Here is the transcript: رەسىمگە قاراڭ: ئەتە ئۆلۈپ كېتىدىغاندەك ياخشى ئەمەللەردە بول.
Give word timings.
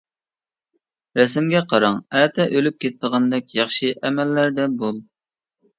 رەسىمگە 1.19 1.61
قاراڭ: 1.75 1.99
ئەتە 2.21 2.49
ئۆلۈپ 2.57 2.81
كېتىدىغاندەك 2.87 3.55
ياخشى 3.61 3.95
ئەمەللەردە 4.01 4.71
بول. 4.83 5.05